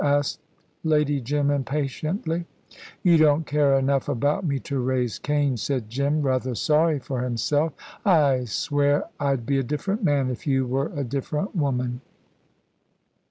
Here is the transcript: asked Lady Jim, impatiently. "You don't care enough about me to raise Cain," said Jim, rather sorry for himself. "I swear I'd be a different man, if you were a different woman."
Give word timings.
asked 0.03 0.39
Lady 0.83 1.21
Jim, 1.21 1.51
impatiently. 1.51 2.43
"You 3.03 3.17
don't 3.19 3.45
care 3.45 3.77
enough 3.77 4.09
about 4.09 4.43
me 4.43 4.57
to 4.61 4.79
raise 4.79 5.19
Cain," 5.19 5.57
said 5.57 5.89
Jim, 5.91 6.23
rather 6.23 6.55
sorry 6.55 6.97
for 6.97 7.21
himself. 7.21 7.73
"I 8.03 8.45
swear 8.45 9.03
I'd 9.19 9.45
be 9.45 9.59
a 9.59 9.63
different 9.63 10.03
man, 10.03 10.31
if 10.31 10.47
you 10.47 10.65
were 10.65 10.91
a 10.95 11.03
different 11.03 11.55
woman." 11.55 12.01